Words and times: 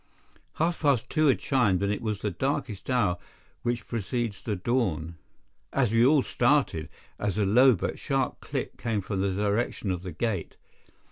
Half 0.53 0.81
past 0.81 1.11
two 1.11 1.27
had 1.27 1.37
chimed, 1.37 1.83
and 1.83 1.91
it 1.93 2.01
was 2.01 2.21
the 2.21 2.31
darkest 2.31 2.89
hour 2.89 3.19
which 3.61 3.87
precedes 3.87 4.41
the 4.41 4.55
dawn, 4.55 5.13
when 5.71 5.91
we 5.91 6.03
all 6.03 6.23
started 6.23 6.89
as 7.19 7.37
a 7.37 7.45
low 7.45 7.75
but 7.75 7.99
sharp 7.99 8.39
click 8.39 8.77
came 8.77 9.01
from 9.01 9.21
the 9.21 9.29
direction 9.31 9.91
of 9.91 10.01
the 10.01 10.11
gate. 10.11 10.57